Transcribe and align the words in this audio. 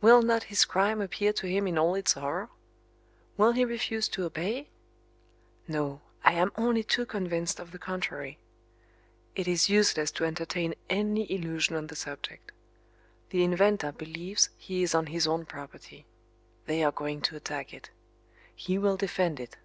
Will 0.00 0.22
not 0.22 0.44
his 0.44 0.64
crime 0.64 1.02
appear 1.02 1.34
to 1.34 1.46
him 1.46 1.66
in 1.66 1.76
all 1.76 1.94
its 1.94 2.14
horror? 2.14 2.48
Will 3.36 3.52
he 3.52 3.62
refuse 3.62 4.08
to 4.08 4.24
obey? 4.24 4.70
No, 5.68 6.00
I 6.24 6.32
am 6.32 6.50
only 6.56 6.82
too 6.82 7.04
convinced 7.04 7.60
of 7.60 7.72
the 7.72 7.78
contrary. 7.78 8.38
It 9.34 9.46
is 9.46 9.68
useless 9.68 10.10
to 10.12 10.24
entertain 10.24 10.76
any 10.88 11.30
illusion 11.30 11.76
on 11.76 11.88
the 11.88 11.94
subject. 11.94 12.52
The 13.28 13.44
inventor 13.44 13.92
believes 13.92 14.48
he 14.56 14.82
is 14.82 14.94
on 14.94 15.08
his 15.08 15.26
own 15.26 15.44
property. 15.44 16.06
They 16.64 16.82
are 16.82 16.90
going 16.90 17.20
to 17.20 17.36
attack 17.36 17.74
it. 17.74 17.90
He 18.54 18.78
will 18.78 18.96
defend 18.96 19.38
it. 19.38 19.58